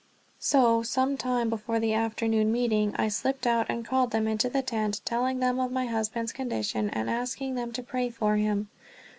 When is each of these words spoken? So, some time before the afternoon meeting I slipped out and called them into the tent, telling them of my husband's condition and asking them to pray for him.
So, 0.39 0.81
some 0.81 1.15
time 1.15 1.47
before 1.51 1.79
the 1.79 1.93
afternoon 1.93 2.51
meeting 2.51 2.95
I 2.97 3.07
slipped 3.07 3.45
out 3.45 3.67
and 3.69 3.85
called 3.85 4.09
them 4.09 4.27
into 4.27 4.49
the 4.49 4.63
tent, 4.63 4.99
telling 5.05 5.41
them 5.41 5.59
of 5.59 5.71
my 5.71 5.85
husband's 5.85 6.31
condition 6.33 6.89
and 6.89 7.07
asking 7.07 7.53
them 7.53 7.71
to 7.73 7.83
pray 7.83 8.09
for 8.09 8.35
him. 8.37 8.69